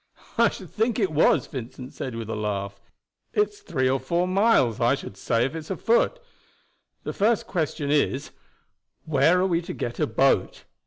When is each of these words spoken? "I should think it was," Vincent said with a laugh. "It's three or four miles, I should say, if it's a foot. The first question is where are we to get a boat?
"I 0.35 0.49
should 0.49 0.71
think 0.71 0.97
it 0.97 1.11
was," 1.11 1.45
Vincent 1.45 1.93
said 1.93 2.15
with 2.15 2.27
a 2.27 2.35
laugh. 2.35 2.81
"It's 3.33 3.59
three 3.59 3.87
or 3.87 3.99
four 3.99 4.27
miles, 4.27 4.79
I 4.79 4.95
should 4.95 5.15
say, 5.15 5.45
if 5.45 5.53
it's 5.53 5.69
a 5.69 5.77
foot. 5.77 6.17
The 7.03 7.13
first 7.13 7.45
question 7.45 7.91
is 7.91 8.31
where 9.05 9.39
are 9.39 9.45
we 9.45 9.61
to 9.61 9.73
get 9.73 9.99
a 9.99 10.07
boat? 10.07 10.63